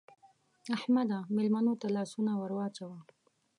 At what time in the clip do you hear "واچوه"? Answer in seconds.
2.57-2.97